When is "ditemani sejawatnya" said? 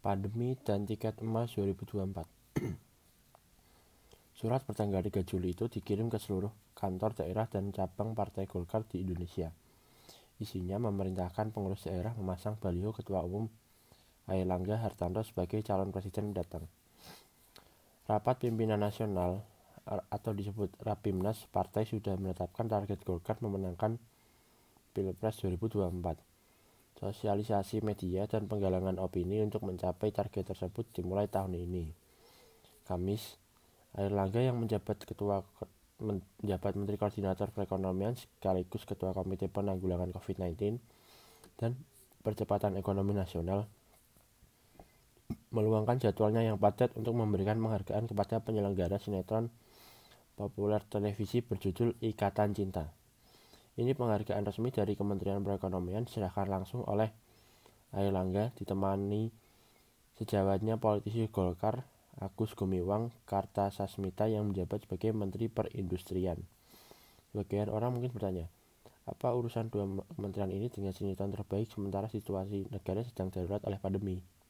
58.52-60.76